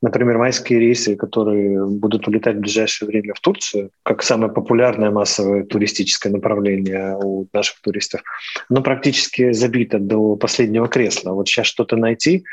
[0.03, 5.63] Например, майские рейсы, которые будут улетать в ближайшее время в Турцию, как самое популярное массовое
[5.63, 8.21] туристическое направление у наших туристов,
[8.69, 11.31] оно практически забито до последнего кресла.
[11.31, 12.43] Вот сейчас что-то найти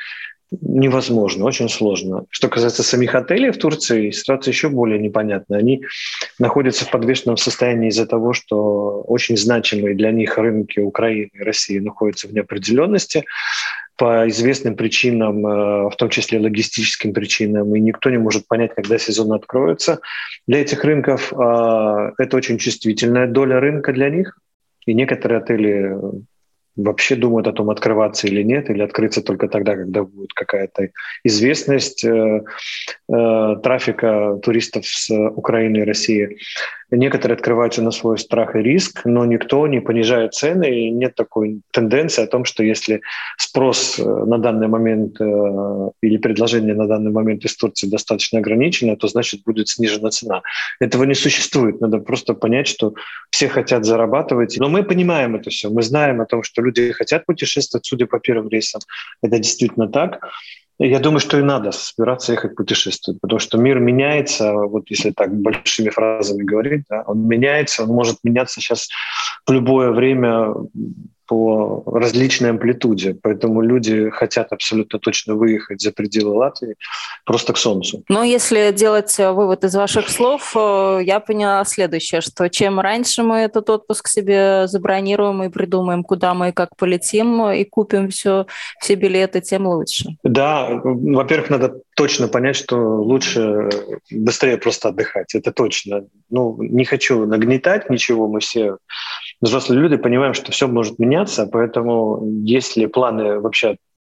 [0.51, 2.25] невозможно, очень сложно.
[2.31, 5.59] Что касается самих отелей в Турции, ситуация еще более непонятная.
[5.59, 5.83] Они
[6.39, 11.79] находятся в подвешенном состоянии из-за того, что очень значимые для них рынки Украины и России
[11.79, 13.25] находятся в неопределенности
[13.97, 18.97] по известным причинам, э, в том числе логистическим причинам, и никто не может понять, когда
[18.97, 20.01] сезон откроется.
[20.47, 24.39] Для этих рынков э, это очень чувствительная доля рынка для них,
[24.87, 25.97] и некоторые отели
[26.79, 30.91] вообще думают о том, открываться или нет, или открыться только тогда, когда будет какая-то
[31.25, 32.43] известность э,
[33.13, 36.39] э, трафика туристов с Украины и России.
[36.91, 41.61] Некоторые открываются на свой страх и риск, но никто не понижает цены, и нет такой
[41.71, 43.03] тенденции о том, что если
[43.37, 48.97] спрос э, на данный момент э, или предложение на данный момент из Турции достаточно ограничено,
[48.97, 50.43] то значит будет снижена цена.
[50.81, 51.81] Этого не существует.
[51.81, 52.95] Надо просто понять, что
[53.31, 54.57] все хотят зарабатывать.
[54.59, 55.69] Но мы понимаем это все.
[55.69, 58.81] Мы знаем о том, что люди хотят путешествовать, судя по первым рейсам.
[59.23, 60.27] Это действительно так.
[60.81, 65.35] Я думаю, что и надо собираться ехать путешествовать, потому что мир меняется, вот если так
[65.35, 68.89] большими фразами говорить, да, он меняется, он может меняться сейчас
[69.45, 70.55] в любое время
[71.29, 73.17] по различной амплитуде.
[73.23, 76.75] Поэтому люди хотят абсолютно точно выехать за пределы Латвии
[77.25, 78.03] просто к солнцу.
[78.09, 83.37] Но если делать вывод из ваших слов, э, я поняла следующее, что чем раньше мы
[83.37, 88.47] этот отпуск себе забронируем и придумаем, куда мы и как полетим, и купим все,
[88.81, 90.17] все билеты, тем лучше.
[90.23, 93.69] Да, во-первых, надо точно понять, что лучше
[94.11, 95.35] быстрее просто отдыхать.
[95.35, 96.07] Это точно.
[96.31, 98.77] Ну, не хочу нагнетать ничего, мы все
[99.41, 103.77] взрослые люди понимаем, что все может меняться, поэтому если планы вообще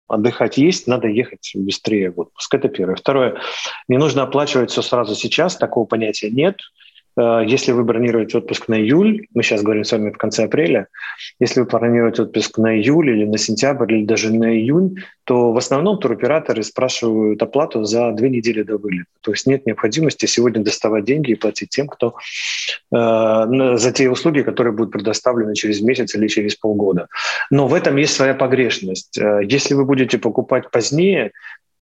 [0.07, 2.53] отдыхать есть, надо ехать быстрее в отпуск.
[2.53, 2.95] Это первое.
[2.95, 3.39] Второе,
[3.87, 6.57] не нужно оплачивать все сразу сейчас, такого понятия нет.
[7.17, 10.87] Э, если вы бронируете отпуск на июль, мы сейчас говорим с вами в конце апреля,
[11.39, 15.57] если вы планируете отпуск на июль или на сентябрь или даже на июнь, то в
[15.57, 19.09] основном туроператоры спрашивают оплату за две недели до вылета.
[19.21, 22.15] То есть нет необходимости сегодня доставать деньги и платить тем, кто
[22.91, 27.07] э, за те услуги, которые будут предоставлены через месяц или через полгода.
[27.51, 29.17] Но в этом есть своя погрешность.
[29.17, 31.31] Э, если вы будете покупать позднее,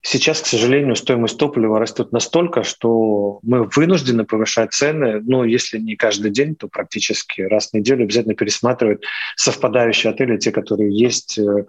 [0.03, 5.97] Сейчас, к сожалению, стоимость топлива растет настолько, что мы вынуждены повышать цены, ну, если не
[5.97, 9.03] каждый день, то практически раз в неделю обязательно пересматривать
[9.35, 11.65] совпадающие отели, те, которые есть э,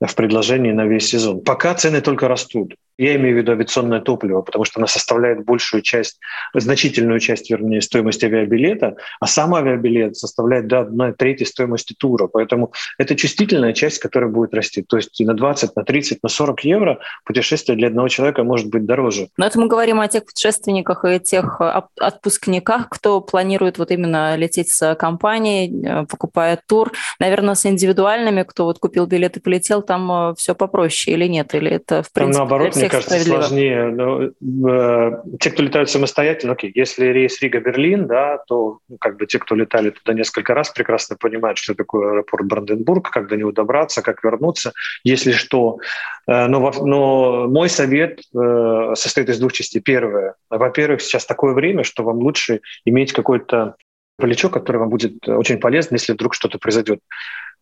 [0.00, 1.40] в предложении на весь сезон.
[1.40, 2.74] Пока цены только растут.
[2.98, 6.18] Я имею в виду авиационное топливо, потому что оно составляет большую часть,
[6.52, 12.26] значительную часть, вернее, стоимости авиабилета, а сам авиабилет составляет до одной трети стоимости тура.
[12.26, 14.82] Поэтому это чувствительная часть, которая будет расти.
[14.82, 18.84] То есть на 20, на 30, на 40 евро путешествие для одного человека может быть
[18.84, 19.28] дороже.
[19.36, 24.34] Но это мы говорим о тех путешественниках и тех э, отпускниках, кто планирует вот именно
[24.34, 26.92] лететь с компанией, э, покупая тур.
[27.20, 31.54] Наверное, с индивидуальными, кто вот купил билет и полетел, там э, все попроще или нет?
[31.54, 33.88] Или это, в принципе, там, наоборот, мне кажется, сложнее.
[33.88, 39.26] Но, э, те, кто летают самостоятельно, окей, если рейс Рига-Берлин, да, то ну, как бы
[39.26, 43.52] те, кто летали туда несколько раз, прекрасно понимают, что такое аэропорт Бранденбург, как до него
[43.52, 44.72] добраться, как вернуться,
[45.04, 45.78] если что.
[46.26, 49.80] Э, но, но мой совет э, состоит из двух частей.
[49.80, 50.34] Первое.
[50.50, 53.76] Во-первых, сейчас такое время, что вам лучше иметь какой-то
[54.18, 57.00] плечо, которое вам будет очень полезно, если вдруг что-то произойдет.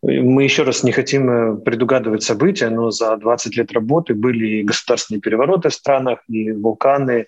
[0.03, 4.63] Мы еще раз не хотим э, предугадывать события, но за 20 лет работы были и
[4.63, 7.25] государственные перевороты в странах, и вулканы,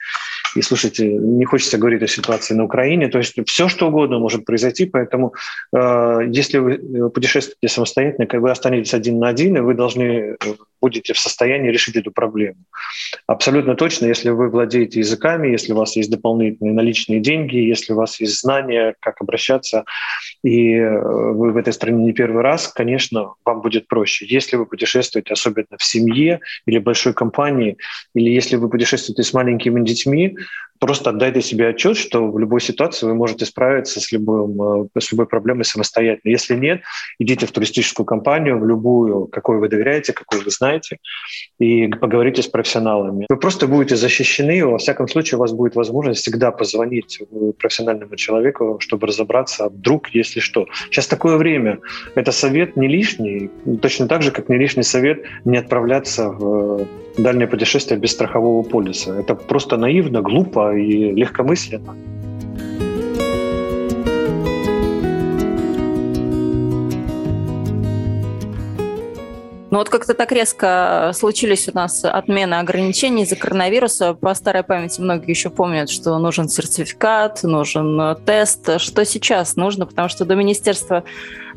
[0.55, 4.45] и, слушайте, не хочется говорить о ситуации на Украине, то есть все, что угодно может
[4.45, 5.33] произойти, поэтому
[5.75, 10.37] э, если вы путешествуете самостоятельно, как вы останетесь один на один, и вы должны
[10.81, 12.57] будете в состоянии решить эту проблему.
[13.27, 17.95] Абсолютно точно, если вы владеете языками, если у вас есть дополнительные наличные деньги, если у
[17.95, 19.85] вас есть знания, как обращаться,
[20.43, 24.25] и э, вы в этой стране не первый раз, конечно, вам будет проще.
[24.25, 27.77] Если вы путешествуете, особенно в семье или большой компании,
[28.13, 30.37] или если вы путешествуете с маленькими детьми,
[30.79, 35.11] просто отдайте себе отчет, что в любой ситуации вы можете справиться с, любым, э, с
[35.11, 36.31] любой проблемой самостоятельно.
[36.31, 36.81] Если нет,
[37.19, 40.97] идите в туристическую компанию, в любую, какой вы доверяете, какой вы знаете,
[41.59, 43.25] и поговорите с профессионалами.
[43.29, 47.21] Вы просто будете защищены, во всяком случае у вас будет возможность всегда позвонить
[47.59, 50.65] профессиональному человеку, чтобы разобраться, а вдруг, если что.
[50.89, 51.79] Сейчас такое время.
[52.15, 53.49] Это совет не лишний,
[53.81, 56.87] точно так же, как не лишний совет не отправляться в
[57.23, 59.19] дальнее путешествие без страхового полиса.
[59.19, 61.95] Это просто наивно, глупо и легкомысленно.
[69.71, 74.15] Ну вот как-то так резко случились у нас отмены ограничений из-за коронавируса.
[74.15, 78.81] По старой памяти многие еще помнят, что нужен сертификат, нужен тест.
[78.81, 79.85] Что сейчас нужно?
[79.85, 81.03] Потому что до Министерства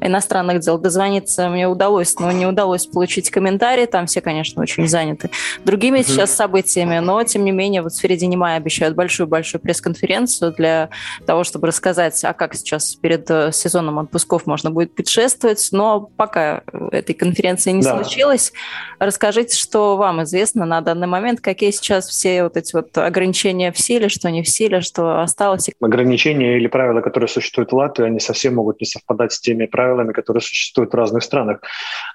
[0.04, 3.86] иностранных дел дозвониться мне удалось, но не удалось получить комментарии.
[3.86, 5.30] Там все, конечно, очень заняты
[5.64, 6.04] другими mm-hmm.
[6.04, 10.90] сейчас событиями, но, тем не менее, вот в середине мая обещают большую-большую пресс-конференцию для
[11.26, 15.68] того, чтобы рассказать, а как сейчас перед э, сезоном отпусков можно будет путешествовать.
[15.72, 17.96] Но пока этой конференции не да.
[17.96, 18.52] случилось,
[18.98, 23.78] расскажите, что вам известно на данный момент, какие сейчас все вот эти вот ограничения в
[23.78, 25.70] силе, что не в силе, что осталось.
[25.80, 29.91] Ограничения или правила, которые существуют в Латвии, они совсем могут не совпадать с теми правилами,
[29.92, 31.61] правилами, которые существуют в разных странах.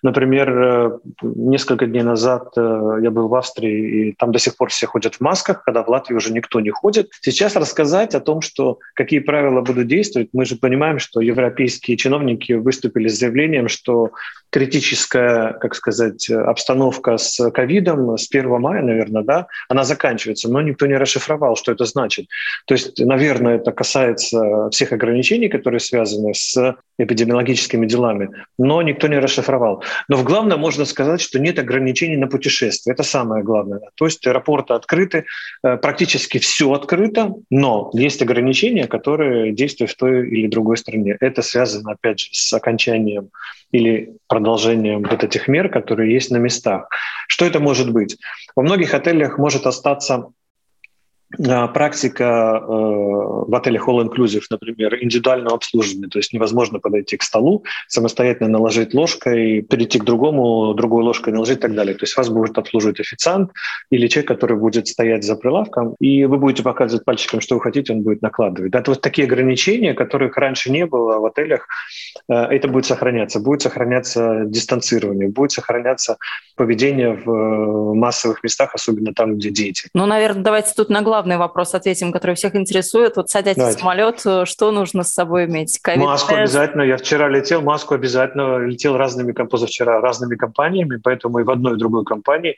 [0.03, 4.69] Например, э, несколько дней назад э, я был в Австрии, и там до сих пор
[4.69, 7.09] все ходят в масках, когда в Латвии уже никто не ходит.
[7.21, 12.53] Сейчас рассказать о том, что какие правила будут действовать, мы же понимаем, что европейские чиновники
[12.53, 14.11] выступили с заявлением, что
[14.49, 20.87] критическая, как сказать, обстановка с ковидом с 1 мая, наверное, да, она заканчивается, но никто
[20.87, 22.27] не расшифровал, что это значит.
[22.65, 29.19] То есть, наверное, это касается всех ограничений, которые связаны с эпидемиологическими делами, но никто не
[29.19, 29.83] расшифровал.
[30.07, 32.93] Но в главном можно сказать, что нет ограничений на путешествия.
[32.93, 33.81] Это самое главное.
[33.95, 35.25] То есть аэропорты открыты,
[35.63, 41.17] э, практически все открыто, но есть ограничения, которые действуют в той или другой стране.
[41.19, 43.29] Это связано, опять же, с окончанием
[43.71, 46.89] или продолжением вот этих мер, которые есть на местах.
[47.27, 48.17] Что это может быть?
[48.55, 50.27] Во многих отелях может остаться
[51.73, 57.63] практика э, в отеле All Inclusive, например, индивидуального обслуживания, то есть невозможно подойти к столу,
[57.87, 61.95] самостоятельно наложить ложкой, перейти к другому, другой ложкой наложить и так далее.
[61.95, 63.51] То есть вас будет обслуживать официант
[63.89, 67.93] или человек, который будет стоять за прилавком, и вы будете показывать пальчиком, что вы хотите,
[67.93, 68.73] он будет накладывать.
[68.73, 71.67] Это вот такие ограничения, которых раньше не было в отелях,
[72.29, 73.39] э, это будет сохраняться.
[73.39, 76.17] Будет сохраняться дистанцирование, будет сохраняться
[76.55, 79.89] поведение в э, массовых местах, особенно там, где дети.
[79.93, 83.15] Ну, наверное, давайте тут на главный вопрос ответим, который всех интересует.
[83.15, 83.77] Вот садясь Давайте.
[83.77, 85.79] в самолет, э, что нужно с собой иметь?
[85.83, 86.83] COVID маску обязательно.
[86.83, 88.59] Я вчера летел, маску обязательно.
[88.59, 92.57] Летел разными, позавчера разными компаниями, поэтому и в одной, и в другой компании,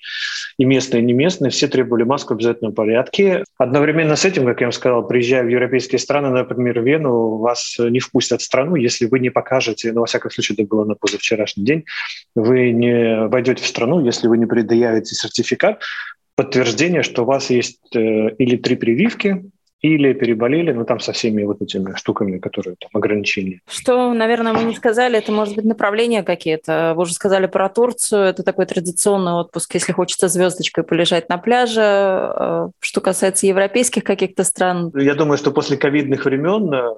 [0.58, 3.46] и местные, и не местные, все требовали маску в обязательном порядке.
[3.58, 7.78] Одновременно с этим, как я вам сказал, приезжая в европейские страны, например, в Вену, вас
[7.80, 10.96] не впустят в страну, если вы не покажете, ну, во всяком случае, это было на
[10.96, 11.86] позавчерашний день,
[12.36, 15.82] вы не войдете в страну, если вы не предъявите сертификат,
[16.40, 18.00] подтверждение, что у вас есть э,
[18.38, 19.44] или три прививки,
[19.82, 23.60] или переболели, ну там со всеми вот этими штуками, которые там ограничения.
[23.68, 26.94] Что, наверное, мы не сказали, это может быть направления какие-то.
[26.96, 31.82] Вы уже сказали про Турцию, это такой традиционный отпуск, если хочется звездочкой полежать на пляже.
[31.84, 34.94] Э, что касается европейских каких-то стран.
[34.96, 36.94] Я думаю, что после ковидных времен э,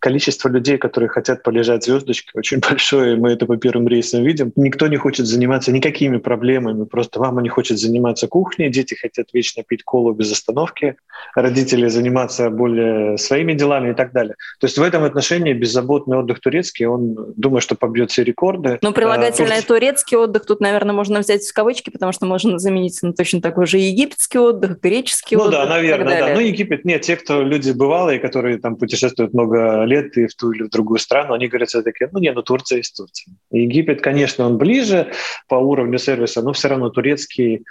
[0.00, 3.16] количество людей, которые хотят полежать звездочкой, очень большое.
[3.16, 4.52] Мы это по первым рейсам видим.
[4.56, 6.84] Никто не хочет заниматься никакими проблемами.
[6.84, 10.96] Просто мама не хочет заниматься кухней, дети хотят вечно пить колу без остановки,
[11.34, 14.34] родители заниматься более своими делами и так далее.
[14.60, 18.78] То есть в этом отношении беззаботный отдых турецкий, он, думаю, что побьет все рекорды.
[18.82, 23.02] Ну, прилагательное а, турецкий отдых тут, наверное, можно взять в кавычки, потому что можно заменить
[23.02, 25.60] на точно такой же египетский отдых, греческий ну, отдых.
[25.60, 26.34] Ну да, наверное, да.
[26.34, 30.52] Ну, Египет, нет, те, кто люди бывалые, которые там путешествуют много лет и в ту
[30.52, 33.34] или в другую страну, они говорят все-таки, ну не, ну Турция есть Турция.
[33.50, 35.12] Египет, конечно, он ближе
[35.48, 37.64] по уровню сервиса, но все равно турецкий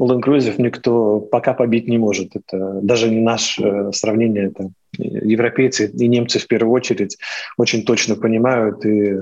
[0.00, 2.34] all inclusive никто пока побить не может.
[2.34, 7.16] Это даже не наше э, сравнение, это европейцы и немцы в первую очередь
[7.56, 9.18] очень точно понимают и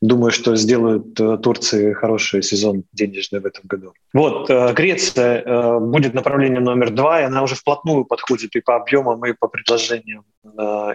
[0.00, 3.92] думаю, что сделают э, Турции хороший сезон денежный в этом году.
[4.12, 8.76] Вот, э, Греция э, будет направлением номер два, и она уже вплотную подходит и по
[8.76, 10.24] объемам, и по предложениям,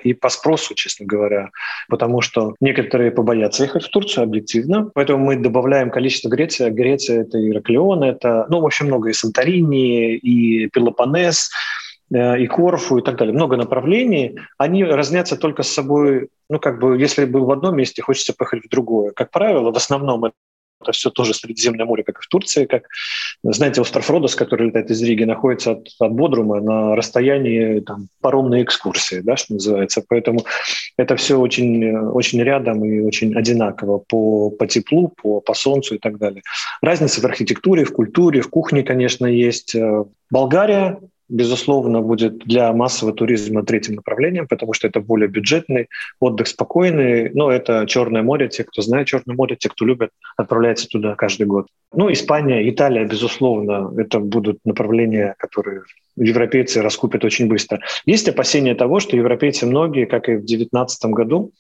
[0.04, 1.52] и по спросу, честно говоря,
[1.88, 6.70] потому что некоторые побоятся ехать в Турцию объективно, поэтому мы добавляем количество Греции.
[6.70, 11.50] Греция— это Ираклион, это, ну, вообще много и Санторини, и Пелопонес,
[12.12, 16.98] и Корфу и так далее, много направлений, они разнятся только с собой, ну, как бы,
[16.98, 19.12] если был в одном месте, хочется поехать в другое.
[19.12, 20.32] Как правило, в основном
[20.82, 22.88] это все тоже Средиземное море, как и в Турции, как,
[23.44, 28.64] знаете, остров Родос, который летает из Риги, находится от, от Бодрума на расстоянии там, паромной
[28.64, 30.04] экскурсии, да, что называется.
[30.08, 30.46] Поэтому
[30.98, 35.98] это все очень, очень рядом и очень одинаково по, по теплу, по, по солнцу и
[35.98, 36.44] так далее.
[36.82, 39.76] Разница в архитектуре, в культуре, в кухне, конечно, есть.
[39.76, 41.00] Э, Болгария
[41.30, 45.88] безусловно, будет для массового туризма третьим направлением, потому что это более бюджетный,
[46.20, 47.30] отдых спокойный.
[47.34, 48.48] Но это Черное море.
[48.48, 51.68] Те, кто знает Черное море, те, кто любит, отправляются туда каждый год.
[51.94, 55.84] Ну, Испания, Италия, безусловно, это будут направления, которые
[56.16, 57.82] европейцы раскупят очень быстро.
[58.06, 61.52] Есть опасения того, что европейцы многие, как и в 2019 году,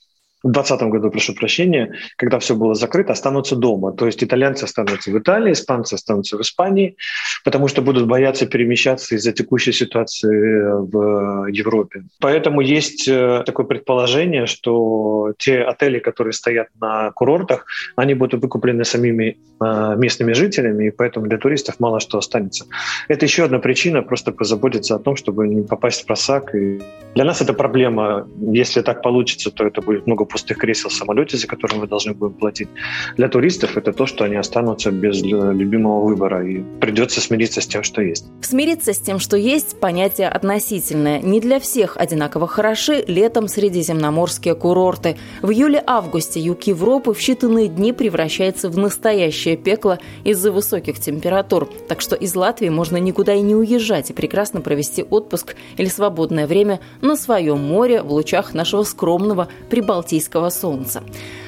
[0.43, 3.91] в 2020 году, прошу прощения, когда все было закрыто, останутся дома.
[3.91, 6.95] То есть итальянцы останутся в Италии, испанцы останутся в Испании,
[7.43, 12.03] потому что будут бояться перемещаться из-за текущей ситуации в Европе.
[12.19, 17.65] Поэтому есть э, такое предположение, что те отели, которые стоят на курортах,
[17.95, 22.65] они будут выкуплены самими э, местными жителями, и поэтому для туристов мало что останется.
[23.07, 26.53] Это еще одна причина просто позаботиться о том, чтобы не попасть в просак.
[26.53, 26.79] И
[27.15, 28.27] для нас это проблема.
[28.39, 32.13] Если так получится, то это будет много пустых кресел в самолете, за которые мы должны
[32.13, 32.69] будем платить.
[33.15, 37.83] Для туристов это то, что они останутся без любимого выбора, и придется смириться с тем,
[37.83, 38.25] что есть.
[38.41, 41.21] Смириться с тем, что есть, понятие относительное.
[41.21, 45.17] Не для всех одинаково хороши летом средиземноморские курорты.
[45.41, 51.69] В июле-августе юг Европы в считанные дни превращается в настоящее пекло из-за высоких температур.
[51.87, 56.47] Так что из Латвии можно никуда и не уезжать и прекрасно провести отпуск или свободное
[56.47, 61.03] время на своем море в лучах нашего скромного прибалтийского балтийского солнца.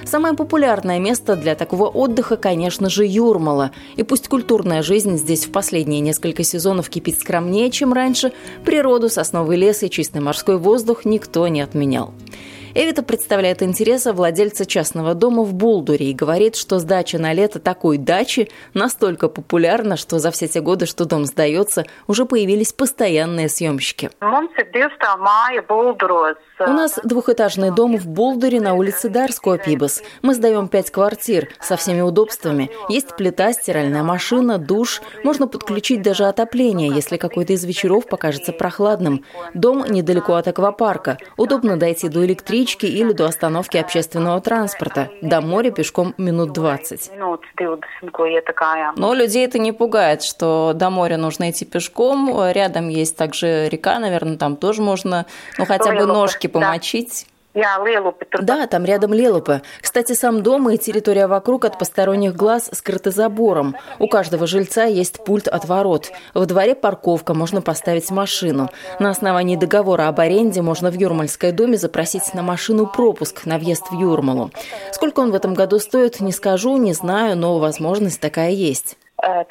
[0.05, 3.71] Самое популярное место для такого отдыха, конечно же, Юрмала.
[3.95, 8.31] И пусть культурная жизнь здесь в последние несколько сезонов кипит скромнее, чем раньше,
[8.65, 12.13] природу, сосновый лес и чистый морской воздух никто не отменял.
[12.75, 17.97] Эвита представляет интереса владельца частного дома в Булдуре и говорит, что сдача на лето такой
[17.97, 24.11] дачи настолько популярна, что за все те годы, что дом сдается, уже появились постоянные съемщики.
[26.59, 30.03] У нас двухэтажный дом в Булдуре на улице Дарского Пибас.
[30.21, 32.69] Мы сдаем пять квартир со всеми удобствами.
[32.89, 35.01] Есть плита, стиральная машина, душ.
[35.23, 39.23] Можно подключить даже отопление, если какой-то из вечеров покажется прохладным.
[39.53, 41.17] Дом недалеко от аквапарка.
[41.37, 45.09] Удобно дойти до электрички или до остановки общественного транспорта.
[45.21, 47.11] До моря пешком минут 20.
[48.97, 52.51] Но людей это не пугает, что до моря нужно идти пешком.
[52.51, 55.25] Рядом есть также река, наверное, там тоже можно
[55.57, 57.27] ну, хотя бы ножки помочить.
[58.41, 59.61] Да, там рядом Лелупы.
[59.81, 63.75] Кстати, сам дом и территория вокруг от посторонних глаз скрыты забором.
[63.97, 66.11] У каждого жильца есть пульт от ворот.
[66.35, 68.69] В дворе парковка, можно поставить машину.
[68.99, 73.89] На основании договора об аренде можно в Юрмальской доме запросить на машину пропуск на въезд
[73.89, 74.51] в Юрмалу.
[74.91, 78.95] Сколько он в этом году стоит, не скажу, не знаю, но возможность такая есть.
[79.21, 79.43] Э,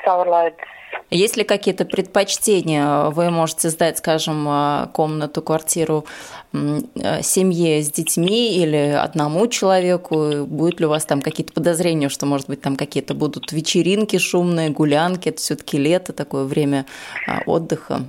[1.11, 3.05] есть ли какие-то предпочтения?
[3.11, 6.05] Вы можете сдать, скажем, э, комнату, квартиру
[6.53, 10.47] семье с детьми или одному человеку?
[10.47, 14.71] Будет ли у вас там какие-то подозрения, что, может быть, там какие-то будут вечеринки шумные,
[14.71, 15.29] гулянки?
[15.29, 16.87] Это все-таки лето, такое время
[17.27, 18.03] а, отдыха.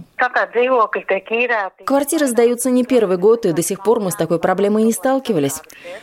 [1.85, 5.61] Квартиры сдаются не первый год, и до сих пор мы с такой проблемой не сталкивались.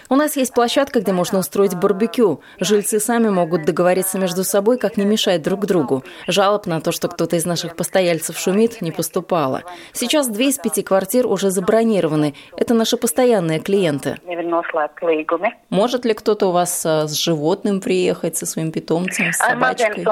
[0.09, 2.41] У нас есть площадка, где можно устроить барбекю.
[2.59, 6.03] Жильцы сами могут договориться между собой, как не мешать друг другу.
[6.27, 9.65] Жалоб на то, что кто-то из наших постояльцев шумит, не поступало.
[9.93, 14.17] Сейчас две из пяти квартир уже забронированы, стороны, это наши постоянные клиенты.
[15.71, 20.05] Может ли кто-то у вас э, с животным приехать, со своим питомцем, с собачкой?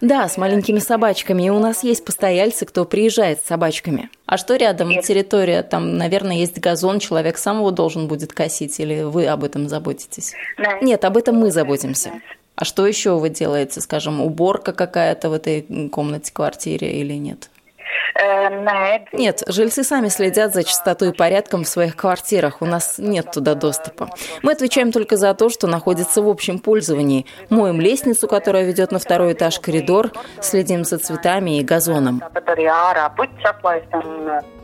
[0.00, 1.44] Да, с маленькими собачками.
[1.44, 4.10] И у нас есть постояльцы, кто приезжает с собачками.
[4.26, 5.62] А что рядом территория?
[5.62, 10.34] Там, наверное, есть газон, человек сам его должен будет косить, или вы об этом заботитесь?
[10.80, 12.12] Нет, об этом мы заботимся.
[12.54, 13.80] А что еще вы делаете?
[13.80, 17.50] Скажем, уборка какая-то в этой комнате, квартире или нет?
[19.12, 22.62] Нет, жильцы сами следят за чистотой и порядком в своих квартирах.
[22.62, 24.10] У нас нет туда доступа.
[24.42, 27.26] Мы отвечаем только за то, что находится в общем пользовании.
[27.50, 32.22] Моем лестницу, которая ведет на второй этаж коридор, следим за цветами и газоном.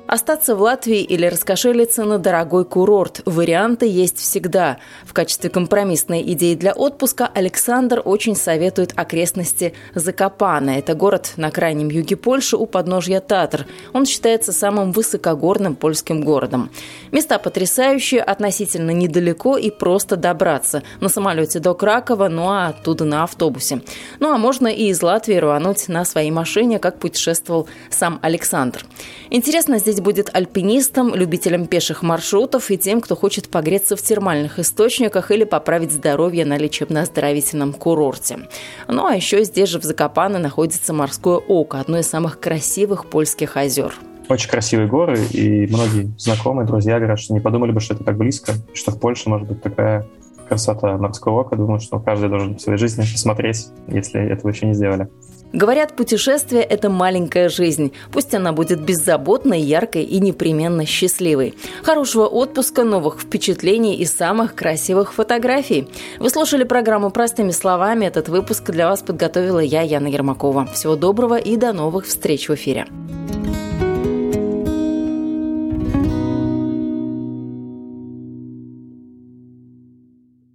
[0.08, 4.78] Остаться в Латвии или раскошелиться на дорогой курорт– варианты есть всегда.
[5.04, 10.78] В качестве компромиссной идеи для отпуска Александр очень советует окрестности Закопана.
[10.78, 13.66] Это город на крайнем юге Польши у подножья Татр.
[13.92, 16.70] Он считается самым высокогорным польским городом.
[17.12, 20.82] Места потрясающие, относительно недалеко и просто добраться.
[21.00, 23.82] На самолете до Кракова, ну а оттуда на автобусе.
[24.20, 28.86] Ну а можно и из Латвии рвануть на своей машине, как путешествовал сам Александр.
[29.28, 35.30] Интересно здесь будет альпинистам, любителям пеших маршрутов и тем, кто хочет погреться в термальных источниках
[35.30, 38.48] или поправить здоровье на лечебно-оздоровительном курорте.
[38.86, 43.56] Ну а еще здесь же в Закопане находится морское око, одно из самых красивых польских
[43.56, 43.94] озер.
[44.28, 48.18] Очень красивые горы, и многие знакомые, друзья говорят, что не подумали бы, что это так
[48.18, 50.06] близко, что в Польше может быть такая
[50.48, 51.56] красота морского ока.
[51.56, 55.08] Думаю, что каждый должен в своей жизни посмотреть, если этого еще не сделали.
[55.52, 57.92] Говорят, путешествие– это маленькая жизнь.
[58.12, 61.54] Пусть она будет беззаботной, яркой и непременно счастливой.
[61.82, 65.88] Хорошего отпуска, новых впечатлений и самых красивых фотографий.
[66.18, 68.04] Вы слушали программу «Простыми словами».
[68.04, 70.66] Этот выпуск для вас подготовила я, Яна Ермакова.
[70.66, 72.86] Всего доброго и до новых встреч в эфире.